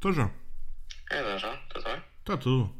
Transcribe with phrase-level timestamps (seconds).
[0.00, 0.30] Estou, João.
[1.10, 2.02] É, João, tudo bem?
[2.20, 2.74] Está tudo.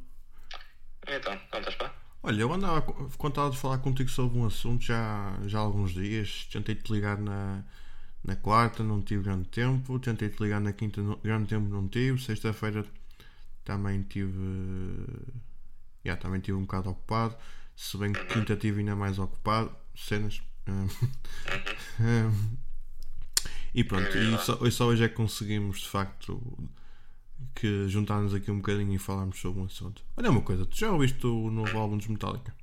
[1.07, 1.91] Então, não estás bem?
[2.23, 2.81] Olha, eu andava
[3.19, 6.49] contado de falar contigo sobre um assunto já, já há alguns dias.
[6.51, 7.63] Tentei-te ligar na,
[8.25, 9.99] na quarta, não tive grande tempo.
[9.99, 12.19] Tentei-te ligar na quinta, não, grande tempo não tive.
[12.23, 12.87] Sexta-feira
[13.67, 14.33] também tive.
[16.03, 17.37] Já, também tive um bocado ocupado.
[17.77, 19.77] Se bem que quinta tive ainda mais ocupado.
[19.95, 20.41] Cenas.
[23.75, 26.41] e pronto, e só, só hoje é que conseguimos de facto
[27.55, 30.05] que juntarmos aqui um bocadinho e falarmos sobre um assunto.
[30.17, 32.55] Olha uma coisa, tu já ouviste o novo álbum dos Metallica?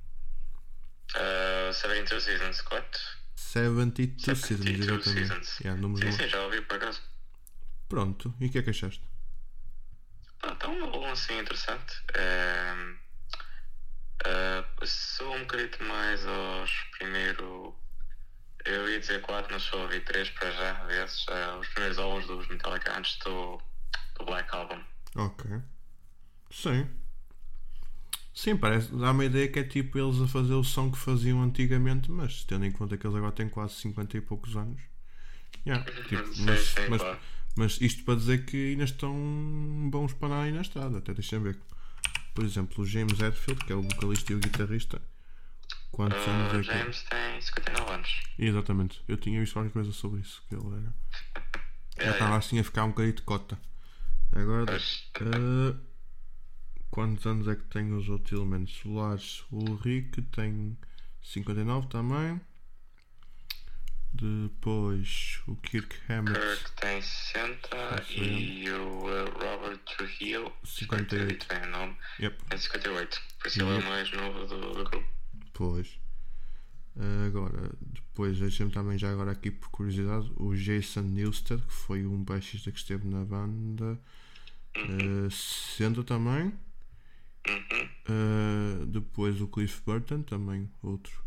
[1.14, 2.98] Uh, 72 Seasons, correto?
[3.36, 5.46] 72, 72 Seasons, exatamente.
[5.46, 5.60] Seasons.
[5.60, 7.00] Yeah, sim, sim, já ouvi por acaso.
[7.88, 9.02] Pronto, e o que é que achaste?
[10.42, 11.96] Ah, está um álbum assim interessante.
[12.14, 12.74] É,
[14.26, 17.74] uh, sou um bocadinho mais aos primeiro.
[18.64, 21.26] Eu ia dizer 4, mas só ouvi 3 para já, vezes.
[21.26, 23.60] Uh, os primeiros álbuns dos Metallica antes do
[24.18, 24.82] do Black Album.
[25.16, 25.50] Ok.
[26.50, 26.86] Sim.
[28.34, 31.42] Sim, parece, dá uma ideia que é tipo eles a fazer o som que faziam
[31.42, 34.80] antigamente, mas tendo em conta que eles agora têm quase 50 e poucos anos.
[35.66, 37.20] Yeah, tipo, sim, mas, sim, mas, claro.
[37.56, 39.14] mas isto para dizer que ainda estão
[39.90, 41.58] bons para andar aí na estrada, até deixa-me ver.
[42.34, 45.02] Por exemplo, o James Hetfield, que é o vocalista e o guitarrista.
[45.90, 48.22] Quantos Uh, anos é que James tem 59 anos.
[48.38, 50.94] Exatamente, eu tinha visto qualquer coisa sobre isso, que ele era.
[52.00, 53.58] Já É, estava assim a ficar um bocadinho de cota.
[54.32, 55.74] Agora, eh,
[56.90, 59.44] quantos anos é que tem os outros elementos solares?
[59.50, 60.76] O Rick tem
[61.22, 62.40] 59 também.
[64.12, 68.22] Depois o Kirk Hammett, Kirk tem 60 Sim.
[68.22, 71.44] e o uh, Robert Trujillo 58.
[71.44, 71.96] 58 tem o nome.
[72.18, 73.22] Yep, Tem 58.
[73.38, 75.06] Por isso ele é o mais novo do, do grupo.
[75.52, 75.98] pois.
[77.26, 82.24] Agora, depois deixa-me também já agora aqui por curiosidade o Jason Newsted, que foi um
[82.24, 84.00] baixista que esteve na banda.
[84.74, 86.52] Eh, 60 também.
[87.48, 87.88] Uhum.
[88.08, 91.24] Uh, depois o Cliff Burton, também outro.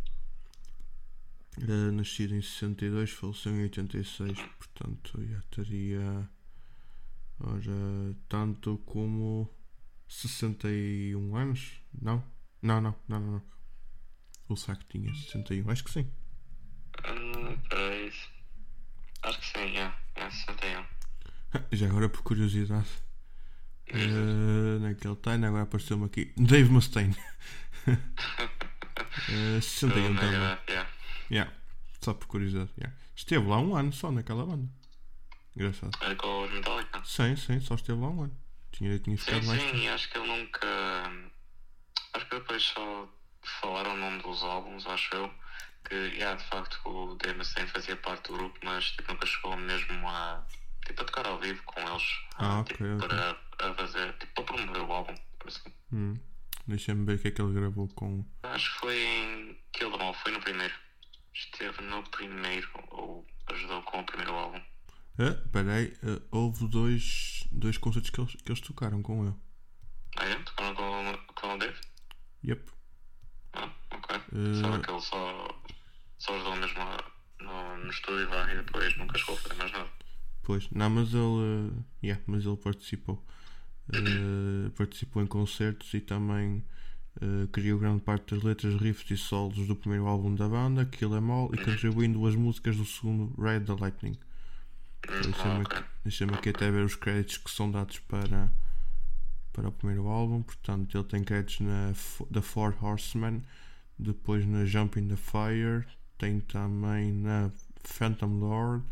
[1.58, 6.30] Uh, nascido em 62, faleceu em 86, portanto já teria
[7.40, 9.50] ora, tanto como
[10.08, 11.82] 61 anos?
[12.00, 12.24] Não?
[12.62, 13.44] Não, não, não, não.
[14.48, 14.56] não.
[14.56, 15.70] Será que tinha 61?
[15.70, 16.12] Acho que sim.
[17.06, 18.12] Hum, peraí.
[19.24, 19.94] Acho que sim, é.
[20.16, 20.86] É 61.
[21.72, 22.90] Já agora por curiosidade.
[23.94, 26.34] Uh, naquele time, agora apareceu-me aqui.
[26.38, 27.16] Dave Mustaine.
[27.88, 30.40] uh, 61 Oh, também.
[30.40, 30.90] my God, yeah.
[31.30, 31.52] Yeah.
[32.02, 32.72] Só por curiosidade.
[32.78, 32.96] yeah.
[33.16, 34.70] Esteve lá um ano só naquela banda.
[35.56, 35.92] Engraçado.
[36.02, 37.02] É com os Metallica.
[37.06, 38.38] Sim, sim, só esteve lá um ano.
[38.72, 39.78] Tinha, tinha Sim, ficado mais sim, tempo.
[39.80, 40.68] e acho que ele nunca.
[42.14, 43.10] Acho que depois só
[43.62, 45.32] falaram o nome dos álbuns, acho eu.
[45.84, 49.58] Que, yeah, de facto, o Dave Mustaine fazia parte do grupo, mas tipo, nunca chegou
[49.58, 50.46] mesmo a,
[50.86, 52.04] tipo, a tocar ao vivo com eles.
[52.38, 53.08] Ah, tipo, ok, ok.
[53.10, 55.70] Para a fazer, tipo, para promover o álbum, por assim.
[55.94, 56.18] Hum.
[56.68, 58.26] Deixa-me ver o que é que ele gravou com.
[58.44, 60.74] Acho que foi em Kill Them All, foi no primeiro.
[61.34, 64.62] Esteve no primeiro, ou ajudou com o primeiro álbum.
[65.20, 69.36] Ah, peraí, ah, houve dois, dois concertos que eles, que eles tocaram com ele.
[70.18, 70.36] Ah, é?
[70.44, 71.80] Tocaram com, com o Dave?
[72.46, 72.72] Yep.
[73.54, 74.16] Ah, ok.
[74.16, 75.62] Eh, Sabe que ele só,
[76.20, 76.80] só ajudou mesmo
[77.40, 79.90] no, no estúdio lá, e depois nunca chegou a fazer mais nada.
[80.44, 81.74] Pois, não, mas ele.
[81.74, 83.24] ah, yeah, mas ele participou.
[83.90, 86.64] Ah, participou em concertos e também
[87.22, 91.16] ah, criou grande parte das letras, riffs e solos do primeiro álbum da banda, Kill
[91.18, 94.18] Em All, e contribuindo as músicas do segundo, Red the Lightning.
[96.04, 98.54] Deixa-me aqui, aqui até ver os créditos que são dados para,
[99.52, 100.44] para o primeiro álbum.
[100.44, 101.94] Portanto, ele tem créditos na
[102.32, 103.42] The Four Horsemen,
[103.98, 105.86] depois na Jump in the Fire,
[106.18, 107.52] tem também na
[107.84, 108.86] Phantom Lord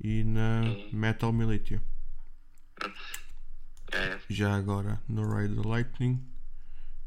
[0.00, 1.82] e na Metal Militia.
[3.96, 4.20] É.
[4.28, 6.22] Já agora no Ride the Lightning,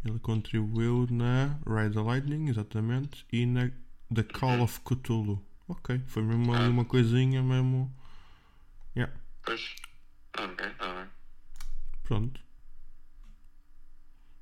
[0.03, 3.69] ele contribuiu na Ride the Lightning, exatamente, e na
[4.13, 5.43] The Call of Cthulhu.
[5.67, 7.93] Ok, foi mesmo ali uma coisinha mesmo.
[8.95, 9.13] Yeah.
[9.43, 9.75] Pois.
[10.37, 11.09] Ok, tá bem.
[12.03, 12.41] Pronto.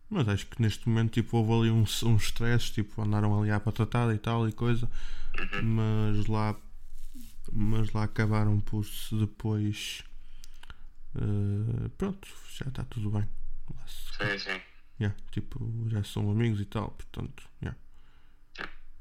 [0.09, 3.59] Mas acho que neste momento tipo, houve ali uns, uns stress, tipo, andaram ali à
[3.59, 4.89] patatada e tal e coisa,
[5.61, 6.55] mas lá
[7.51, 10.03] mas lá acabaram por se depois
[11.15, 12.27] eh, pronto,
[12.57, 13.27] já está tudo bem.
[13.85, 14.61] Sim, sim.
[14.99, 15.59] yeah, tipo,
[15.89, 17.77] já são amigos e tal, portanto, yeah.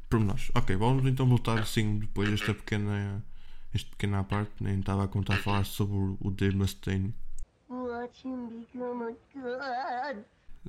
[0.09, 0.51] Pormenores.
[0.55, 3.25] Ok, vamos então voltar assim depois esta pequena
[3.75, 7.13] esta pequena parte, nem estava a contar a falar sobre o- Dave Mustaine.
[7.69, 10.25] Watch him become a god.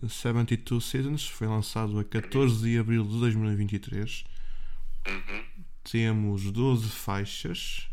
[0.10, 4.26] 72 Seasons foi lançado a 14 de abril de 2023.
[5.08, 5.44] Uhum.
[5.84, 7.90] Temos 12 faixas,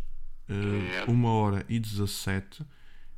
[0.49, 1.11] Yeah.
[1.11, 2.65] 1 hora e 17.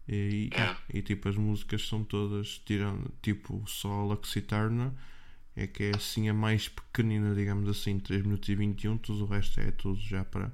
[0.08, 0.78] E, Yeah.
[0.92, 4.94] e, tipo, as músicas são todas, tirando, tipo, só a Lux Eterna
[5.56, 9.26] é que é assim a mais pequenina, digamos assim, 3 minutos e 21, tudo o
[9.26, 10.52] resto é tudo já para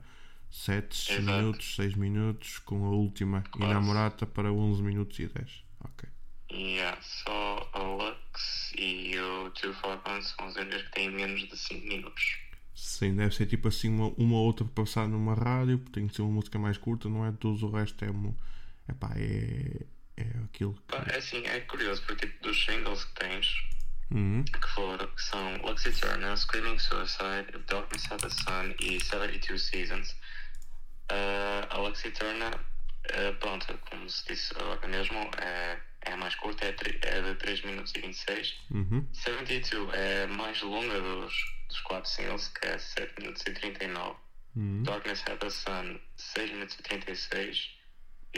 [0.51, 1.23] 7 Exato.
[1.23, 3.65] minutos, 6 minutos, com a última Quase.
[3.71, 5.65] Inamorata para 11 minutos e 10.
[5.81, 6.09] Ok.
[6.53, 11.49] Yeah, só a Lux e o Two For One são os únicos que têm menos
[11.49, 12.37] de 5 minutos.
[12.75, 16.07] Sim, deve ser tipo assim uma, uma ou outra para passar numa rádio, porque tem
[16.09, 17.33] que ser uma música mais curta, não é?
[17.33, 18.35] Tudo o resto é, uma,
[18.89, 19.87] epá, é,
[20.17, 21.13] é aquilo que.
[21.13, 23.47] É assim, é curioso porque tipo, dos singles que tens,
[24.11, 24.45] Uhum.
[24.45, 30.11] que foram, que são Lux Eterna, Screaming Suicide, Darkness Had a Sun e 72 Seasons.
[31.11, 36.35] Uh, a Lux Eterna, uh, pronto, como se disse agora mesmo, é, é a mais
[36.35, 38.55] curta, é, é de 3 minutos e 26.
[38.71, 39.09] Uhum.
[39.13, 41.35] 72 é a mais longa dos,
[41.69, 44.17] dos 4 singles, que é 7 minutos e 39.
[44.55, 44.83] Uhum.
[44.83, 47.71] Darkness Had a Sun, 6 minutos e 36.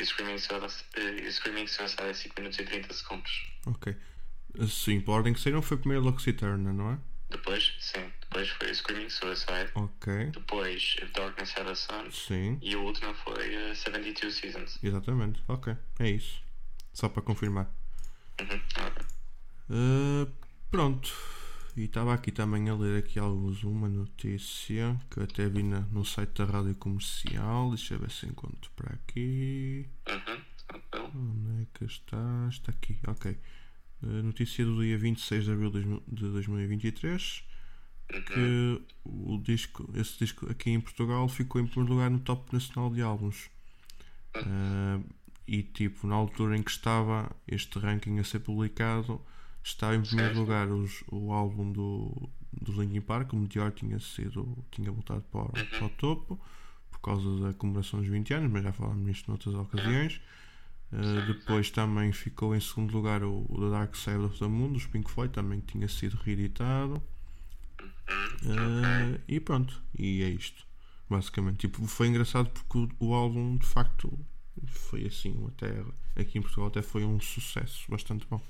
[0.03, 0.83] Screaming Suicide,
[1.23, 3.47] e Screaming Suicide é 5 minutos e 30 segundos.
[3.67, 3.97] Ok.
[4.69, 6.99] Sim, por ordem que saíram foi primeiro Lux Eterna, não é?
[7.31, 9.71] Depois, sim, depois foi Screaming Suicide.
[9.75, 10.27] Ok.
[10.27, 12.11] Depois If Darkness Had a Sun.
[12.11, 14.79] Sim, E a última foi uh, 72 Seasons.
[14.83, 15.43] exatamente.
[15.49, 16.41] Ok, é isso.
[16.93, 17.69] Só para confirmar.
[18.41, 19.05] Uhum, ok.
[19.71, 20.33] Uh,
[20.71, 21.13] pronto.
[21.77, 25.81] E estava aqui também a ler aqui alguns uma notícia que eu até vi na-
[25.91, 27.71] no site da rádio comercial.
[27.71, 29.85] Deixa eu ver se encontro para aqui.
[30.09, 31.11] Uhum, tranquilo.
[31.15, 32.47] Onde é que está?
[32.49, 33.37] Está aqui, ok.
[34.03, 37.43] Notícia do dia 26 de abril de dois mil- de 2023
[38.27, 42.91] que o disco, esse disco aqui em Portugal ficou em primeiro lugar no Top Nacional
[42.93, 43.49] de Álbuns.
[44.37, 45.03] Uh,
[45.47, 49.21] e tipo, na altura em que estava este ranking a ser publicado,
[49.65, 54.57] estava em primeiro lugar os- o álbum do, do Linkin Park, o Meteor tinha sido,
[54.71, 56.41] tinha voltado para, o- para o topo
[56.91, 60.21] por causa da comemoração dos 20 anos, mas já falámos nisto noutras ocasiões.
[60.93, 64.73] Uh, depois também ficou em segundo lugar o, o The Dark Side of the Moon,
[64.73, 67.03] dos Pink Floyd, também tinha sido reeditado.
[68.45, 70.67] Uh, e pronto, e é isto.
[71.09, 74.17] Basicamente, tipo, foi engraçado porque o, o álbum de facto
[74.67, 75.85] foi assim, até
[76.17, 78.41] aqui em Portugal até foi um sucesso bastante bom.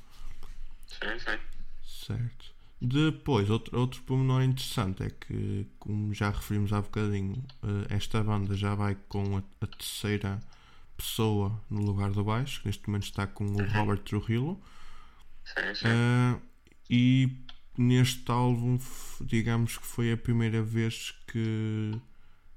[0.87, 1.39] Sim, sim.
[1.83, 2.55] Certo.
[2.81, 8.55] Depois, outro, outro pormenor interessante é que, como já referimos há bocadinho, eh, esta banda
[8.55, 10.41] já vai com a, a terceira
[10.97, 14.61] pessoa no lugar do baixo, que neste momento está com o Robert Trujillo.
[15.45, 15.89] Sim, sim.
[15.89, 16.39] Ah,
[16.91, 17.29] e
[17.77, 18.79] neste álbum,
[19.21, 21.93] digamos que foi a primeira vez que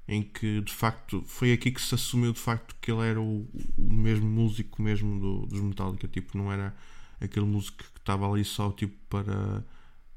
[0.08, 3.48] em que de facto foi aqui que se assumiu de facto que ele era o,
[3.78, 6.76] o mesmo músico mesmo do, dos Metallica, tipo, não era
[7.22, 9.64] aquele músico que estava ali só tipo para,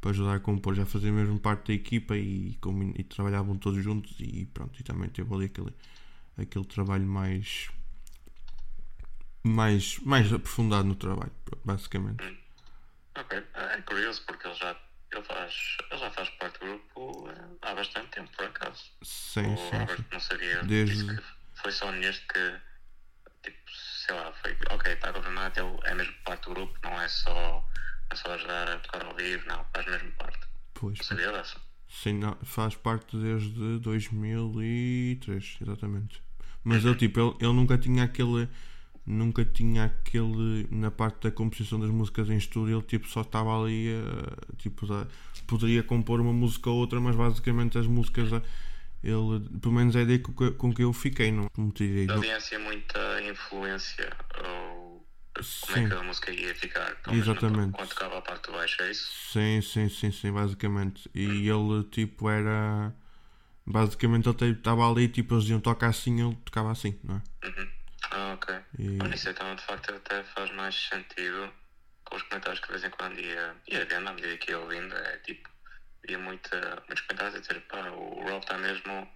[0.00, 3.82] para ajudar a compor, já fazia mesmo parte da equipa e, combin- e trabalhavam todos
[3.82, 5.73] juntos e pronto, e também teve ali aquele,
[6.38, 7.69] aquele trabalho mais
[9.43, 11.32] mais, mais aprofundado no trabalho,
[11.64, 12.23] basicamente.
[13.17, 13.43] Ok.
[13.55, 14.76] É curioso porque ele já,
[15.12, 18.84] ele faz, ele já faz parte do grupo eh, há bastante tempo, por acaso.
[19.03, 20.05] Sim, o sim, Robert sim.
[20.13, 20.63] não sabia.
[20.65, 21.22] Desde- que
[21.63, 22.60] foi só neste que,
[24.10, 24.56] sei lá, foi.
[24.70, 27.64] Ok, está confirmado, ele é mesmo parte do grupo, não é só,
[28.10, 30.38] é só ajudar a tocar ao vivo, não, faz mesmo parte.
[30.74, 31.56] Pois, Não sabia dessa.
[31.88, 36.22] sim, não, faz parte desde 2003, exatamente.
[36.62, 38.48] Mas ele, tipo, ele, ele nunca tinha aquele.
[39.06, 40.67] Nunca tinha aquele.
[40.70, 43.88] Na parte da composição das músicas em estúdio, ele tipo, só estava ali.
[43.88, 45.06] eh, tipo, da-
[45.46, 48.31] poderia compor uma música ou outra, mas basicamente as músicas.
[48.32, 48.43] eh,
[49.02, 52.36] Ele, pelo menos é a ideia com que, com que eu fiquei, não não- tinha
[52.36, 54.10] assim muita influência
[54.44, 55.86] ou como Sim.
[55.86, 56.96] é que a música ia ficar.
[57.10, 57.72] Exatamente.
[57.72, 59.10] Quando tocava a parte do baixo, é isso?
[59.32, 61.08] Sim, sim, sim, sim, basicamente.
[61.14, 62.94] E ele, tipo, era.
[63.64, 67.46] Basicamente, ele estava ali, tipo, eles iam tocar assim, ele tocava assim, não é?
[67.46, 67.69] Uhum.
[68.10, 68.54] Ah, ok.
[68.78, 71.50] E- Olha, isso então de facto até faz mais sentido
[72.04, 74.58] com os comentários que de vez em quando ia, ia vendo à medida que ia
[74.58, 74.94] ouvindo.
[74.94, 75.48] É tipo,
[76.08, 79.08] ia muita, muitos comentários a dizer, pá, o Rob está mesmo.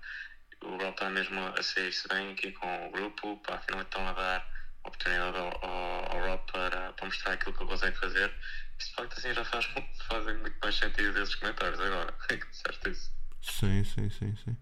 [0.62, 4.12] O Rob está mesmo a sair-se bem aqui com o grupo, pá, afinal estão a
[4.12, 8.32] dar oportunidade ao, ao, ao Rob para, para mostrar aquilo que ele consegue fazer.
[8.78, 9.66] Isso de facto assim já faz,
[10.08, 12.14] fazem muito mais sentido esses comentários agora.
[12.30, 13.12] É certo isso.
[13.42, 14.56] Sim, sim, sim, sim.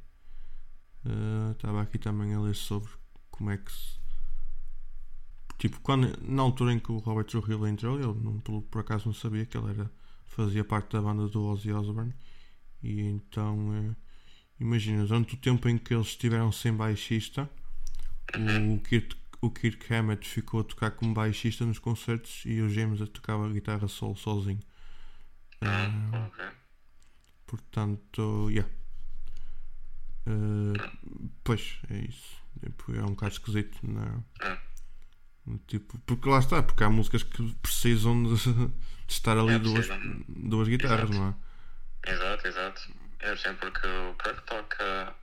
[1.06, 2.90] Eh, Estava aqui também a ler sobre
[3.30, 4.00] como é que se.
[5.58, 9.06] Tipo, quando, na altura em que o Robert Trujillo entrou, eu não, por, por acaso
[9.06, 9.90] não sabia que ele era,
[10.34, 12.14] fazia parte da banda do Ozzy Osbourne.
[12.82, 13.94] E então, eh,
[14.58, 17.48] imagina, durante o tempo em que eles estiveram sem baixista,
[18.34, 23.00] o Kirk, o Kirk Hammett ficou a tocar como baixista nos concertos e o James
[23.00, 24.60] a tocava a guitarra solo sozinho.
[25.60, 26.30] Ah.
[27.46, 28.70] Portanto, yeah.
[30.26, 32.42] Uh, pois, é isso.
[32.60, 33.78] Tipo, É um bocado esquisito.
[33.82, 34.24] Não.
[34.40, 34.58] Ah.
[35.66, 38.34] Tipo, porque lá está, porque há músicas que precisam de,
[39.06, 40.24] de estar ali É, duas, precisam.
[40.28, 41.12] duas guitarras, Exato.
[41.12, 42.10] não é?
[42.12, 42.82] Exato, exato.
[43.20, 45.16] Eu sei porque o Kirk toca.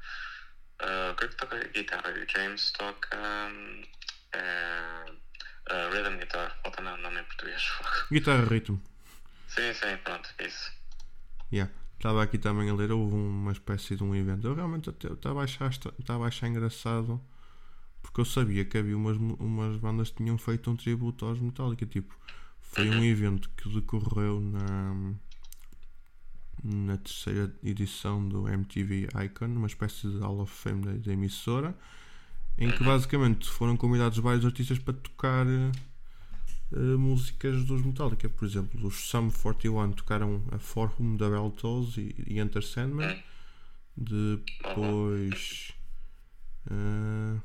[0.81, 3.17] Uh, o Kirk toca guitarra e o James toca.
[3.17, 3.83] hum,
[4.33, 5.05] eh,
[5.71, 6.57] uh, rhythm guitar.
[6.63, 7.62] Falta não, nome em português.
[8.12, 8.81] Guitarra ritmo.
[9.48, 10.71] sim, sim, pronto, isso.
[11.51, 11.71] Yeah.
[11.98, 14.48] Estava aqui também a ler, houve uma espécie de um evento.
[14.48, 15.69] Eu realmente estava a achar,
[16.00, 17.21] estava a achar engraçado
[18.01, 21.86] porque eu sabia que havia umas, umas bandas que tinham feito um tributo aos Metallica.
[21.86, 22.15] Tipo,
[22.71, 25.13] foi um evento que decorreu na,
[26.63, 31.75] na terceira edição do MTV Icon, uma espécie de Hall of Fame da, da emissora,
[32.57, 35.71] em que basicamente foram convidados vários artistas para tocar eh,
[36.97, 38.29] músicas dos Metallica.
[38.29, 43.23] Por exemplo, os Sum 41 tocaram a Forum da Beltos e, e Enter Sandman.
[43.95, 45.73] Depois.
[46.69, 47.39] eh,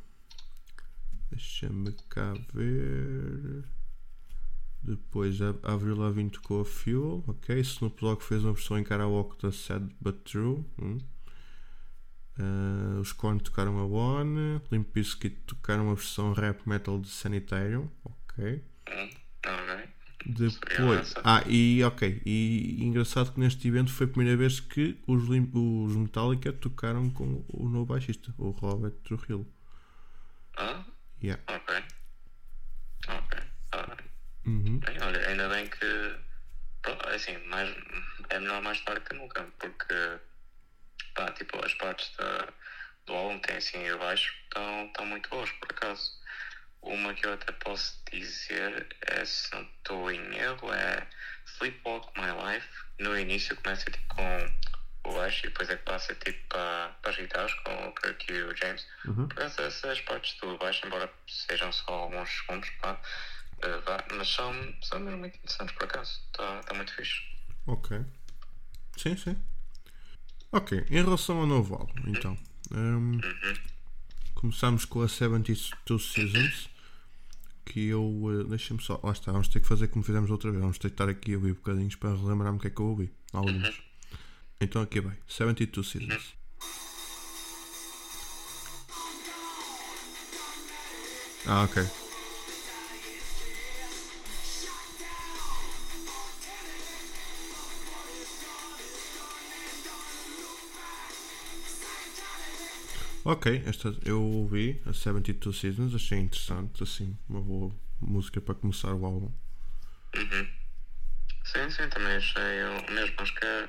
[1.31, 3.65] Deixa-me cá ver.
[4.85, 7.59] Depois Avril Lavigne tocou a Fuel, ok.
[7.61, 10.65] Snoop Dogg fez uma versão em karaoke da Sad But True.
[10.81, 10.99] hum.
[12.39, 14.61] Eh, os Korn tocaram a One.
[14.71, 18.63] Limp Bizkit tocaram a versão rap metal de Sanitarium, ok.
[18.89, 19.11] Hum,
[19.47, 19.89] ok.
[20.27, 21.15] Depois.
[21.23, 22.23] Ah, e ok.
[22.25, 27.45] E, engraçado que neste evento foi a primeira vez que os, os Metallica tocaram com
[27.49, 29.47] o novo baixista, o Robert Trujillo.
[30.57, 30.85] Ah,
[31.23, 31.43] Yeah.
[31.49, 31.75] Ok.
[34.47, 34.79] Uhum.
[34.79, 36.17] bem, olha, ainda bem que.
[36.83, 37.75] pronto, assim, mais,
[38.31, 40.19] é melhor mais tarde que nunca, porque.
[41.15, 42.49] Pá, tipo, as partes da,
[43.07, 46.25] do álbum tem assim e abaixo estão, estão muito boas, por acaso.
[46.83, 51.07] Uma que eu até posso dizer é, se não estou em erro, é
[51.47, 52.69] Sleepwalk My Life.
[52.99, 54.55] No início começa tipo com
[55.05, 58.33] o baixo e depois é que passa tipo para, para as guitarras com o Kirk
[58.33, 58.87] e o James.
[59.07, 59.29] Uhum.
[59.29, 63.01] Por acaso essas partes do baixo, embora sejam só alguns segundos, pá,
[63.85, 64.53] vá, mas são,
[64.83, 66.21] são mesmo muito interessantes por acaso.
[66.27, 67.21] Está tá muito fixe.
[67.67, 68.01] Ok.
[68.97, 69.37] Sim, sim.
[70.53, 72.39] Ok, em relação ao novo álbum, então.
[72.73, 73.21] hum,
[74.35, 76.69] começamos com a 72 Seasons.
[77.65, 78.21] Que eu.
[78.41, 79.01] eh, Deixa-me só.
[79.03, 80.61] Lá está, vamos ter que fazer como fizemos outra vez.
[80.61, 82.87] Vamos ter que estar aqui a ouvir bocadinhos para relembrar-me o que é que eu
[82.87, 83.11] ouvi.
[83.33, 83.81] Alguns.
[84.61, 85.17] Então aqui vai.
[85.27, 86.35] 72 Seasons.
[91.47, 92.04] Ah, ok.
[103.25, 108.93] Ok, esta eu ouvi, a 72 Seasons, achei interessante, assim, uma boa música para começar
[108.93, 109.33] o álbum.
[111.45, 113.15] Sim, sim, também achei o mesmo.
[113.19, 113.69] Acho que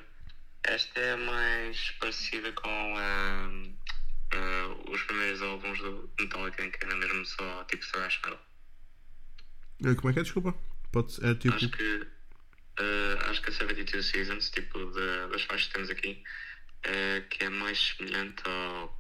[0.63, 3.50] esta é mais parecida com ah,
[4.91, 8.39] os primeiros álbuns do Metallica, em que era mesmo só tipo thrash metal.
[9.85, 10.24] Eh, Como é que é?
[10.24, 10.53] Desculpa?
[10.91, 11.55] Pode é tipo.
[11.55, 12.07] Acho que
[12.79, 16.24] ah, acho que a 72 Seasons, tipo de- das faixas que temos aqui,
[16.83, 19.00] eh, que é mais semelhante ao,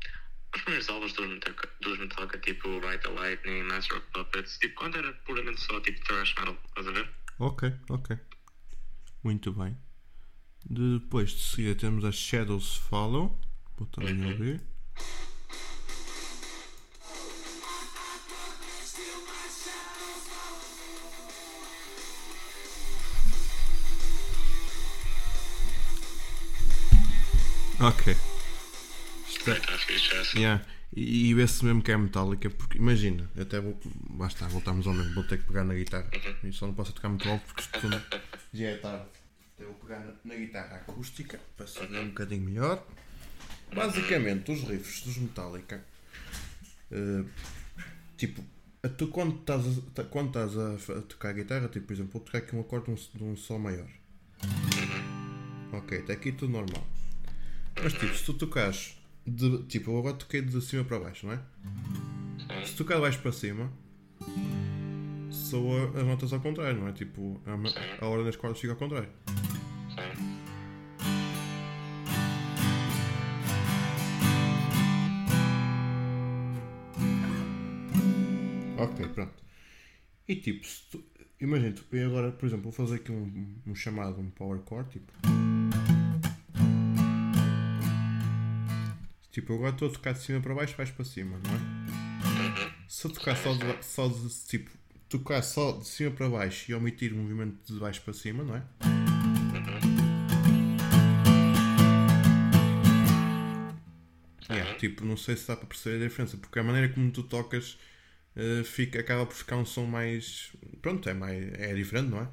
[0.55, 4.75] aos primeiros álbuns dos Metallica, dos Metallica, tipo Ride the Lightning, Master of Puppets, tipo
[4.75, 7.09] quando era puramente só tipo thrash metal, estás a ver?
[7.39, 8.17] Ok, ok.
[9.23, 9.77] Muito bem.
[10.65, 13.39] Depois de seguida temos as Shadows Follow.
[13.77, 14.61] Vou também ouvir.
[27.81, 28.34] Ok.
[29.53, 30.37] Fixe essa.
[30.37, 30.65] Yeah.
[30.95, 33.77] E, e vê-se mesmo que é metálica, porque imagina, até vou.
[34.25, 36.09] Está, voltamos ao mesmo, vou ter que pegar na guitarra.
[36.43, 38.01] E só não posso tocar muito alto porque isto tudo
[38.53, 39.05] já é tarde.
[39.55, 42.85] Então vou pegar na, na guitarra acústica para saber um bocadinho melhor.
[43.73, 45.83] Basicamente, os riffs dos Metallica,
[46.91, 47.23] eh,
[48.15, 48.43] tipo,
[48.97, 49.65] tu quando estás,
[49.97, 52.93] a, quando estás a, tocar a guitarra, tipo, por exemplo, vou tocar aqui um acorde
[53.13, 53.89] de um, um Sol maior.
[55.73, 56.85] Ok, até aqui tudo normal.
[57.81, 61.33] Mas tipo, se tu tocares de, tipo, eu agora toquei de cima para baixo, não
[61.33, 61.41] é?
[62.65, 63.71] Se tocar de baixo para cima,
[65.29, 66.91] soa as notas ao contrário, não é?
[66.93, 69.09] Tipo, a, a ordem das cordas fica ao contrário.
[69.89, 70.35] Sim.
[78.77, 79.43] Ok, pronto.
[80.27, 81.03] E tipo, se tu,
[81.39, 85.34] imagina, eu agora, por exemplo, vou fazer aqui um, um chamado, um power chord, tipo.
[89.35, 92.71] Tipo, eu agora estou a tocar de cima para baixo, baixo para cima, não é?
[92.87, 94.71] Se eu tocar só de, só de tipo,
[95.09, 98.55] tocar só de cima para baixo e omitir o movimento de baixo para cima, não
[98.55, 98.63] é?
[104.49, 107.21] Yeah, tipo, não sei se dá para perceber a diferença, porque a maneira como tu
[107.21, 107.77] tocas
[108.37, 110.53] eh, fica, acaba por ficar um som mais.
[110.81, 112.27] Pronto, é, mais, é diferente, não é?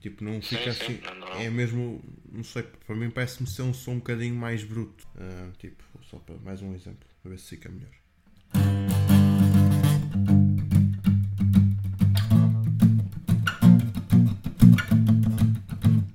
[0.00, 1.00] Tipo, não fica sim, assim.
[1.04, 1.40] não, não.
[1.40, 2.02] É mesmo.
[2.38, 5.04] Não sei, para mim parece-me ser um som um bocadinho mais bruto.
[5.16, 7.90] Ah, tipo, só para mais um exemplo, para ver se fica melhor.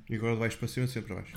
[0.09, 1.35] E agora baixo para cima, sempre para baixo.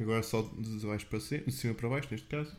[0.00, 2.50] Agora só de baixo para cima, de cima para baixo, neste caso.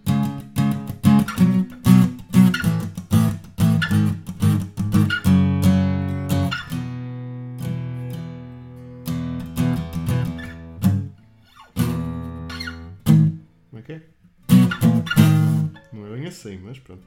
[16.43, 17.01] Assim, mas pronto.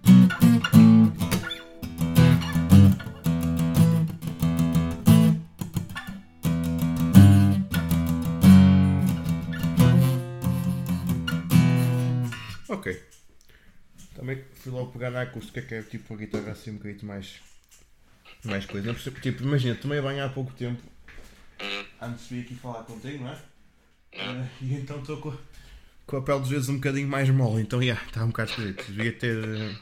[12.69, 13.02] Ok.
[14.14, 17.40] Também fui logo pegar na acústica que é tipo a guitarra assim um bocadinho mais.
[18.45, 18.95] mais coisa.
[18.95, 20.83] Tipo, imagina, tomei banho há pouco tempo.
[22.00, 23.38] Antes de vir aqui falar contigo, não é?
[24.12, 25.37] Eh, e então estou com,
[26.06, 27.62] com a pele dos vezes um bocadinho mais mole.
[27.62, 28.84] Então, já, está um bocado esquisito.
[28.92, 29.44] Devia ter.
[29.44, 29.75] eh,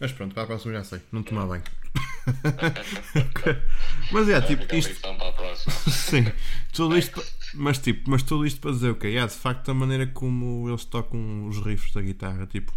[0.00, 1.00] Mas pronto, para a próxima já sei.
[1.12, 1.62] Não tomar banho.
[4.12, 4.88] Mas é, tipo, isto.
[4.90, 5.74] lição para a próxima.
[5.90, 6.24] Sim,
[6.72, 7.22] tudo isto,
[7.54, 9.08] mas tipo, mas tudo isto para dizer o quê?
[9.08, 12.72] Yeah, de facto, a maneira como eles tocam os riffs da guitarra, tipo,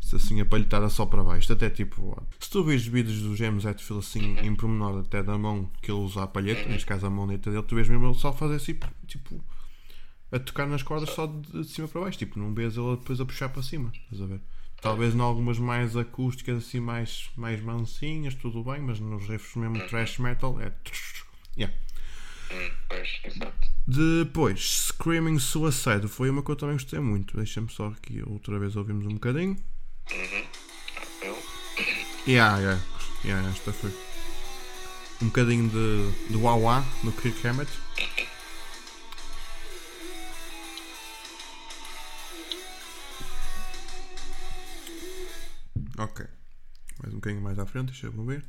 [0.00, 3.64] se assim a palhetada só para baixo, até tipo, se tu vês vídeos do James
[3.64, 7.10] Hetfield assim em pormenor, até da mão que ele usa a palheta, neste caso a
[7.10, 9.42] mãoneta dele, tu vês mesmo ele só fazer assim, tipo,
[10.32, 13.20] a tocar nas cordas só de, de cima para baixo, tipo, não vês ele depois
[13.20, 14.40] a puxar para cima, estás a ver?
[14.80, 19.78] Talvez em algumas mais acústicas, assim, mais, mais mansinhas, tudo bem, mas nos riffs mesmo
[19.86, 20.72] thrash metal é.
[21.56, 21.76] Yeah.
[22.50, 22.70] Hum.
[23.86, 27.36] Depois, Screaming Suicide foi uma que eu também gostei muito.
[27.36, 29.56] Deixa-me só aqui outra vez ouvimos um bocadinho.
[31.22, 31.38] Eu,
[32.26, 32.80] Yeah, yeah,
[33.24, 33.90] yeah, esta foi.
[35.20, 37.70] Um bocadinho de, de Wawa no Kirk Hammett.
[46.02, 46.26] Ok.
[47.00, 48.44] Mais um bocadinho mais à frente, deixa eu ver.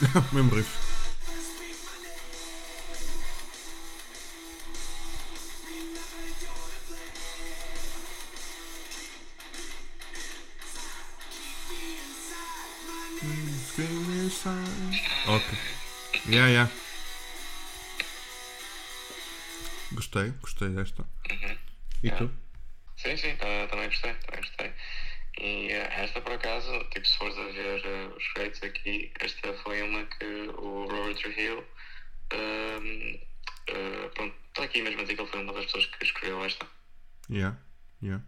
[0.32, 0.92] Mesmo riff.
[15.26, 15.58] Ok.
[16.26, 16.72] Yeah, yeah.
[19.92, 21.04] Gostei, gostei desta.
[22.02, 22.41] E tu?
[23.02, 24.72] Sim, sim, tá- também gostei, também gostei.
[25.38, 29.52] E eh, esta por acaso, tipo, se fores a ver eh, os créditos aqui, esta
[29.62, 31.64] foi uma que o Robert Trujillo,
[32.32, 33.18] ehm,
[33.68, 36.44] eh, pronto, está aqui mesmo a dizer que ele foi uma das pessoas que escreveu
[36.44, 36.66] esta.
[37.30, 37.58] Yeah,
[38.02, 38.24] yeah.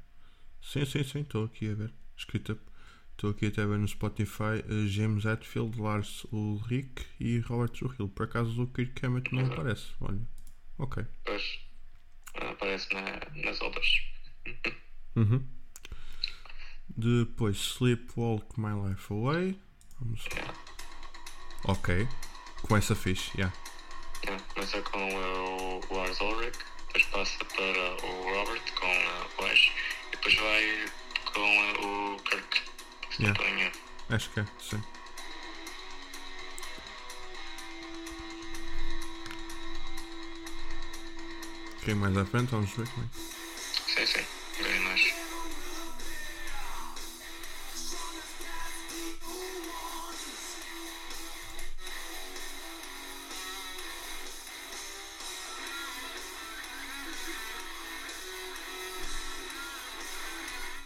[0.62, 1.92] Sim, sim, sim, estou aqui a ver.
[2.16, 2.58] Escrita.
[3.12, 8.08] Estou aqui até a ver no Spotify uh, James Hetfield, Lars Ulrich e Robert Trujillo.
[8.08, 9.92] Por acaso o Kirk Hammett não aparece.
[10.00, 10.20] Olha.
[10.78, 11.04] Ok.
[11.24, 11.60] Depois
[12.34, 13.86] eh, aparece na- nas outras.
[15.16, 15.46] Uhum.
[16.88, 19.58] Depois Sleepwalk My Life Away.
[20.00, 20.24] Vamos.
[21.64, 22.08] Ok.
[22.62, 23.54] Começa fixe, yeah.
[24.24, 29.72] Yeah, começa com o Lars Ulrich, depois passa para o Robert com o Ash,
[30.08, 30.88] e depois vai
[31.32, 32.62] com o Kirk.
[33.20, 33.72] Yeah.
[34.08, 34.82] Acho que é, sim.
[41.78, 43.08] Ok, mais à frente, vamos ver como é.
[43.14, 44.24] Sim, sim,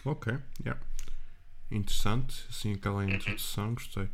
[0.05, 0.33] Ok,
[0.65, 0.81] yeah.
[1.71, 4.09] Interessante, assim aquela introdução, gostei.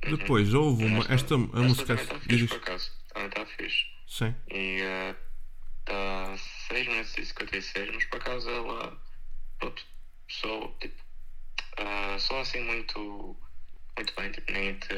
[0.00, 1.04] Depois houve uma.
[1.12, 1.94] Esta a música.
[1.94, 2.90] está fixe, por acaso.
[3.08, 3.86] Também está fixe.
[4.06, 4.80] Sim, E
[5.80, 6.36] está
[6.68, 9.00] 6 minutos e 56, mas por acaso ela.
[9.58, 9.82] Pronto,
[10.28, 11.02] só tipo.
[11.78, 13.36] ah, só assim muito.
[13.96, 14.94] Muito bem, tipo, nem te.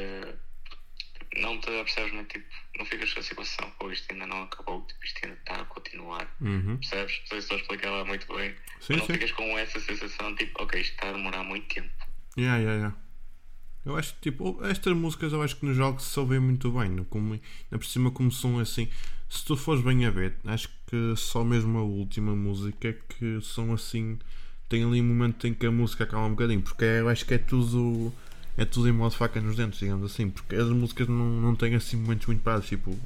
[1.39, 2.45] Não te apercebes muito, tipo,
[2.77, 5.65] não ficas com a situação, pô, isto ainda não acabou, tipo, isto ainda está a
[5.65, 6.35] continuar.
[6.41, 6.77] uhum.
[6.77, 7.19] Percebes?
[7.19, 8.55] Não sei se estou a explicar lá muito bem.
[8.79, 9.13] Sim, não sim.
[9.13, 11.89] ficas com essa sensação, tipo, ok, isto está a demorar muito tempo.
[12.37, 13.07] Yeah, yeah, yeah.
[13.87, 16.89] Eu acho que tipo, estas músicas eu acho que nos jogos se ouvem muito bem,
[16.89, 17.05] não?
[17.05, 18.89] como, ainda por cima como são assim.
[19.29, 23.39] Se tu fores bem a ver, acho que só mesmo a última música é que
[23.41, 24.19] são assim.
[24.67, 27.35] Tem ali um momento em que a música acalma um bocadinho, porque eu acho que
[27.35, 28.13] é tudo.
[28.57, 31.75] É tudo em modo faca nos dentes, digamos assim, porque as músicas não, não têm
[31.75, 32.97] assim momentos muito parados, tipo,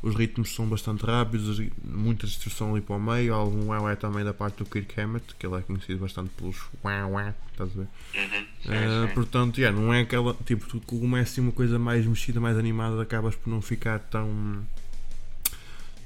[0.00, 4.32] os ritmos são bastante rápidos, muita distorção ali para o meio, algum é também da
[4.32, 7.88] parte do Kirk Hammett, que ele é conhecido bastante pelos wow wow, estás a ver?
[8.14, 8.46] Uhum.
[8.62, 9.14] Sim, Uh, sim.
[9.14, 10.34] portanto, yeah, não é aquela.
[10.44, 14.66] Tipo, como é assim uma coisa mais mexida, mais animada, acabas por não ficar tão.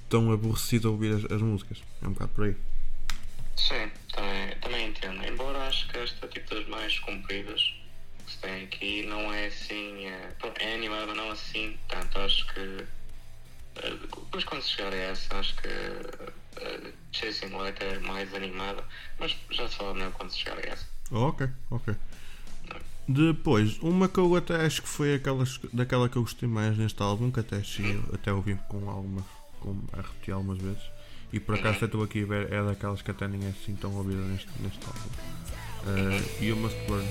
[0.09, 1.83] tão aborrecido a ouvir as, as músicas.
[2.03, 2.57] É um bocado por aí.
[3.57, 5.25] Sim, também, também entendo.
[5.25, 7.75] Embora acho que esta tipo das mais compridas
[8.43, 10.07] tem aqui não é assim.
[10.07, 11.79] É, é animada, não assim.
[11.89, 12.85] Tanto acho que.
[13.77, 15.69] eh, Depois quando se chegar a essa, acho que.
[15.69, 18.85] eh, Chasing Light é mais animada.
[19.19, 20.87] Mas já se fala melhor quando chegar a essa.
[21.11, 21.95] Oh, ok, ok.
[23.09, 27.03] Depois, uma que eu até acho que foi aquelas, daquela que eu gostei mais neste
[27.03, 29.25] álbum, que até, cheguei, até ouvi com algumas.
[29.61, 30.83] Com, a repetir algumas vezes.
[31.33, 33.75] E por acaso até estou aqui a ver, é daquelas que até nem é assim
[33.77, 35.11] tão ouvida neste, neste álbum.
[35.85, 37.07] Uh, you Must Burn.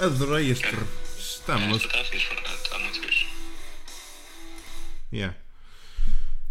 [0.00, 0.66] Adorei este.
[1.18, 3.26] Está, mas Esta está fixe, está muito fixe.
[5.12, 5.36] Yeah.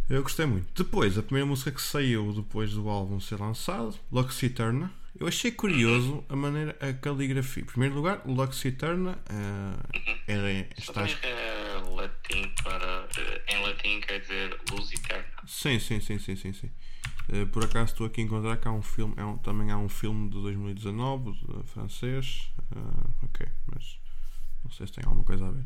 [0.09, 0.83] Eu gostei muito.
[0.83, 4.91] Depois, a primeira música que saiu depois do álbum ser lançado, Lux Eterna.
[5.19, 7.63] Eu achei curioso a maneira, a caligrafia.
[7.63, 13.07] Em primeiro lugar, Lux Eterna eh, era, está, é latim para.
[13.17, 15.25] eh, Em latim quer dizer luz eterna.
[15.47, 16.69] Sim, sim, sim, sim, sim, sim.
[17.31, 19.77] Eh, por acaso estou aqui a encontrar que há um filme, é um- também há
[19.77, 22.51] um filme de 2019, de- francês.
[22.75, 23.99] Ah, ok, mas
[24.63, 25.63] não sei se tem alguma coisa a ver.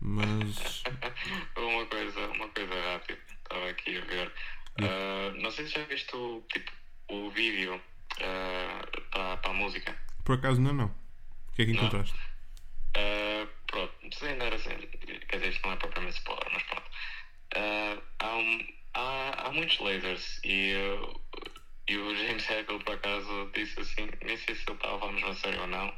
[0.00, 0.82] Mas
[1.56, 4.32] Uma coisa, uma coisa rápida, estava aqui a ver.
[4.80, 6.70] Ah, não sei se já viste o, tipo,
[7.08, 7.80] o vídeo
[9.10, 9.96] para, para a música.
[10.24, 10.86] por acaso não, não.
[10.86, 11.80] O que é que Não?
[11.80, 12.16] encontraste?
[13.66, 14.70] Pronto, sem dar assim,
[15.28, 16.90] quer dizer, isto não é propriamente spoiler, mas pronto.
[18.20, 20.72] Há, um- há, há muitos lasers e,
[21.88, 25.12] e o James Hetfield por acaso disse assim, nem sei se ele estava a falar
[25.12, 25.92] mesmo a sério ou não,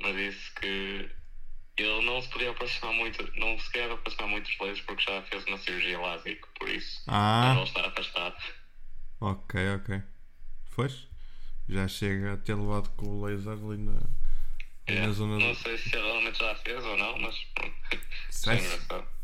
[0.00, 1.10] mas disse que
[1.78, 5.22] ele não se podia aproximar muito, não se queria aproximar muito dos lasers porque já
[5.22, 7.52] fez uma cirurgia LASIK, por isso Ah.
[7.56, 8.36] ele está afastado.
[9.20, 10.02] Ok, ok.
[10.74, 11.08] Pois?
[11.68, 14.00] Já chega a ter levado com o laser ali na,
[14.86, 17.76] É, na zona não sei se ele realmente já fez ou não, mas pronto.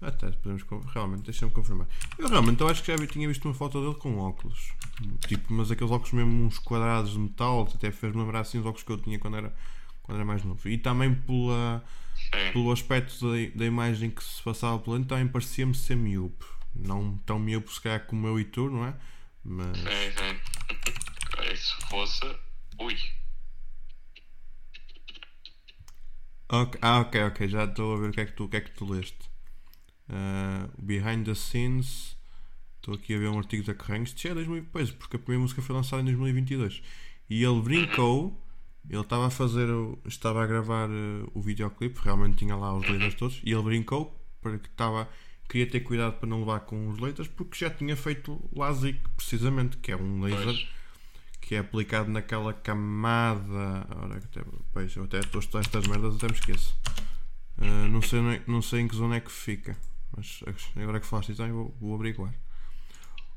[0.00, 0.64] Até podemos.
[0.92, 1.88] Realmente, deixa-me confirmar.
[2.16, 4.72] Eu realmente eu acho que já tinha visto uma foto dele com óculos.
[5.26, 8.84] Tipo, mas aqueles óculos mesmo, uns quadrados de metal, até fez-me lembrar assim os óculos
[8.84, 9.54] que eu tinha quando era,
[10.02, 10.68] quando era mais novo.
[10.68, 11.84] E também pela,
[12.14, 12.52] Sim.
[12.52, 16.44] pelo aspecto da, da imagem que se passava dentro, também parecia-me ser miúpe.
[16.74, 18.94] Não tão miúpe se calhar como eu e tu, não é?
[19.44, 19.76] Mas.
[19.78, 21.56] Sim, sim.
[21.56, 22.36] Se fosse.
[22.78, 22.96] Ui.
[26.50, 28.56] Ok, Ah, ok, ok, já estou a ver o que é que tu, o que
[28.56, 29.18] é que tu leste.
[30.08, 32.16] Ah, behind the scenes.
[32.76, 34.04] Estou aqui a ver um artigo da Carranho.
[34.04, 36.82] Isto já é 2000, pois, porque a primeira música foi lançada em 2022.
[37.28, 38.44] E ele brincou.
[38.88, 39.68] Ele estava a fazer.
[40.06, 42.00] Estava a gravar eh, o videoclipe.
[42.02, 43.40] Realmente tinha lá os leiters todos.
[43.44, 44.14] E ele brincou.
[44.40, 45.08] Para que estava.
[45.48, 47.28] Queria ter cuidado para não levar com os leiters.
[47.28, 49.76] Porque já tinha feito LASIK, precisamente.
[49.78, 50.68] Que é um laser Pois.
[51.40, 53.86] que é aplicado naquela camada.
[53.96, 54.42] Ora, até,
[54.72, 56.74] pois, eu até estou a estudar estas merdas, até me esqueço.
[57.58, 59.76] Ah, não, sei, não sei em que zona é que fica,
[60.16, 60.40] mas
[60.76, 62.34] agora que falaste isso, vou, vou averiguar.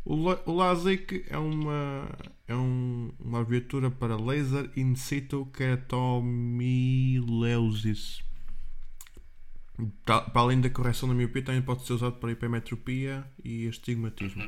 [0.03, 2.09] O, o LASIK é uma,
[2.47, 8.23] é um- uma abreviatura para Laser In Situ Keratomileusis.
[10.05, 14.43] Ta- Para além da correção da miopia, também pode ser usado para hipermetropia e astigmatismo.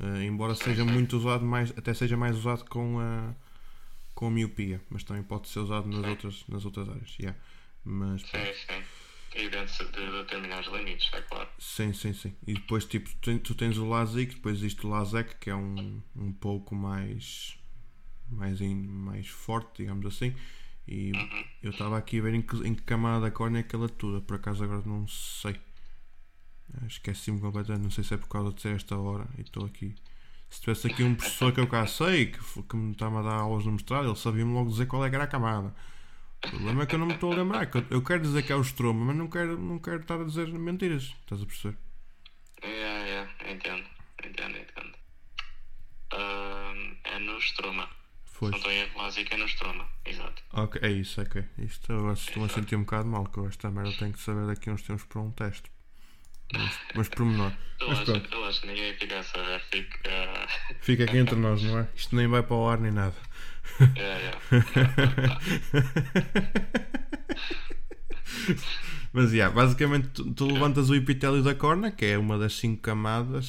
[0.00, 3.32] Uh, embora seja muito usado mais, até seja mais usado com a
[4.14, 7.16] com a miopia, mas também pode ser usado nas outras, nas outras áreas.
[7.18, 7.36] yeah.
[7.84, 8.82] Mas Sim, sim.
[9.36, 11.48] E dentro de determinados limites, é claro.
[11.58, 12.34] sim, sim, sim.
[12.46, 15.54] E depois tipo, tu, ten- tu tens o LASIK, depois existe o LASEK, que é
[15.56, 17.58] um, um pouco mais
[18.30, 20.34] mais, in- mais forte, digamos assim.
[20.86, 21.12] E
[21.62, 23.86] eu estava aqui a ver em que, em que camada da córnea é que ela
[23.86, 24.20] atua.
[24.20, 25.58] Por acaso agora não sei.
[26.86, 27.82] Esqueci-me completamente.
[27.84, 29.26] Não sei se é por causa de ser esta hora.
[29.38, 29.94] E estou aqui.
[30.50, 33.34] Se tivesse aqui um professor que eu cá sei, que, que me estava a dar
[33.40, 35.74] aulas no mestrado, ele sabia-me logo dizer qual é que era a camada.
[36.46, 37.70] O problema é que eu não me estou a lembrar.
[37.90, 40.46] eu, quero dizer que é o estroma, mas não quero, não quero estar a dizer
[40.48, 41.14] mentiras.
[41.22, 41.76] Estás a perceber?
[42.62, 43.84] Yeah, yeah, entendo,
[44.24, 44.94] entendo, entendo.
[46.12, 47.88] Ahm, é no estroma.
[48.26, 48.50] Se Foi.
[48.50, 50.42] não estou em é no estroma, exato.
[50.52, 51.44] Ok, é isso, ok.
[51.58, 54.46] Isto eu estou a sentir um bocado mal, que eu esta merda tenho que saber
[54.46, 55.70] daqui uns tempos para um teste.
[56.52, 57.52] Mas, mas por menor.
[57.80, 60.48] Eu Mas acho, eu acho que ninguém fica a saber, fica.
[60.80, 61.88] fica aqui entre nós, não é?
[61.94, 63.14] Isto nem vai para o ar nem nada.
[63.96, 65.40] Yeah, yeah.
[69.12, 72.82] Mas yeah, basicamente tu, tu levantas o epitélio da córnea, que é uma das cinco
[72.82, 73.46] camadas,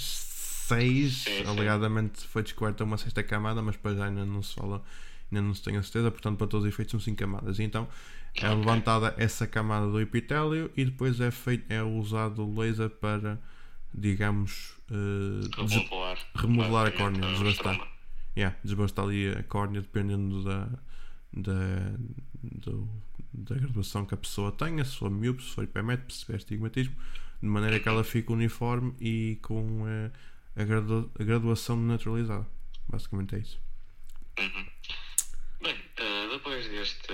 [0.67, 1.47] seis, Sim, sim.
[1.47, 4.83] alegadamente foi descoberta uma sexta camada, mas para já ainda não se fala,
[5.31, 7.57] ainda não se tem a certeza, portanto para todos os efeitos são cinco camadas.
[7.59, 7.87] E então
[8.39, 13.39] é levantada essa camada do epitélio e depois é, feito, é usado o laser para,
[13.93, 16.17] digamos, eh, des- Remodelar.
[16.35, 17.94] remodelar a basicamente, córnea, desbastar.
[18.35, 20.67] Yeah, desbastar ali a córnea dependendo da,
[21.31, 21.97] da,
[22.41, 22.89] do-
[23.33, 26.95] da graduação que a pessoa tenha, se for miúpe, se for hipermétrope, se tiver estigmatismo,
[27.41, 30.11] de maneira que ela fique uniforme e com eh,
[30.55, 32.45] a, gradua- a graduação naturalizada.
[32.89, 33.59] Basicamente é isso.
[35.61, 37.13] Bem, eh, depois deste.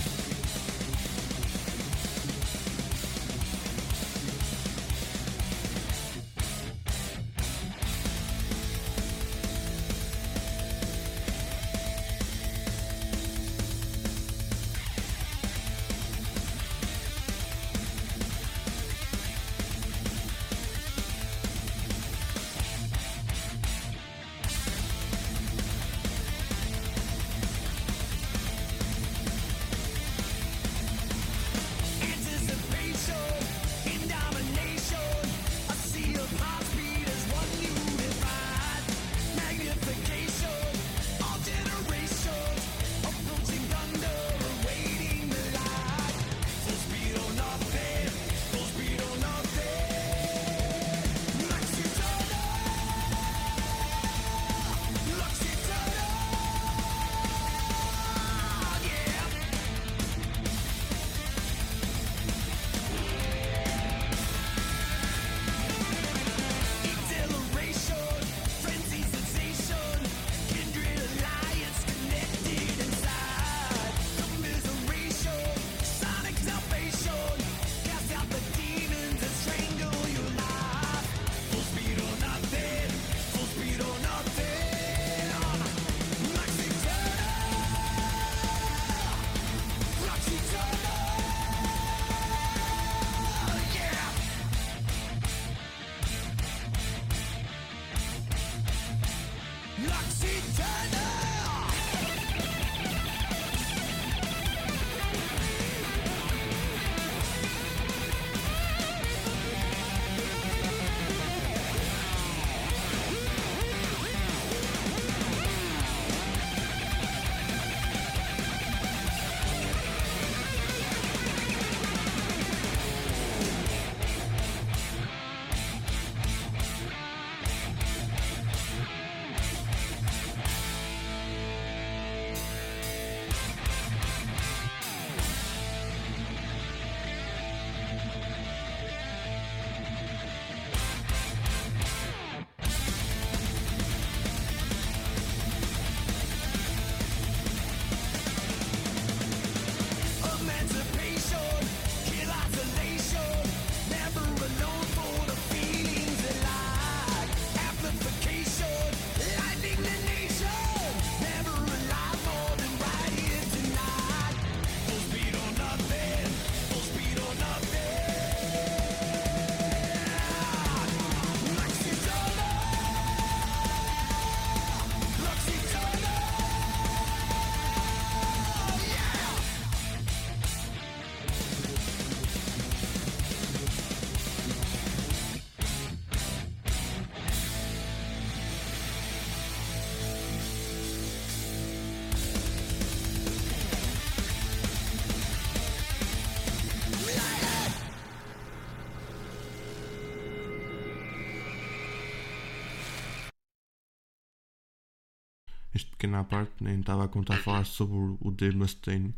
[206.01, 209.13] Pequena parte, nem estava a contar a falar sobre o, o Dave Mustaine.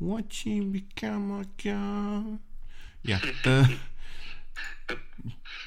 [0.00, 2.38] Watching become a girl.
[3.04, 3.20] Yeah.
[3.44, 3.66] uh,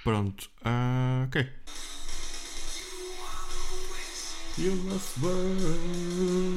[0.04, 0.50] pronto.
[0.64, 1.50] Uh, ok.
[4.58, 6.48] You must burn.